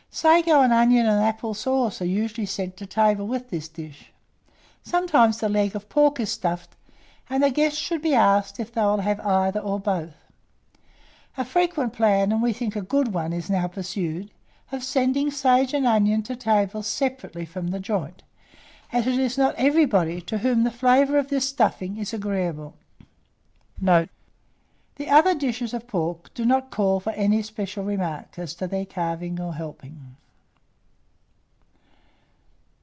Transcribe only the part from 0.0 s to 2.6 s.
Sago and onion and apple sauce are usually